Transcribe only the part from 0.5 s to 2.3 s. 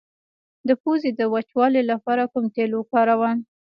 د پوزې د وچوالي لپاره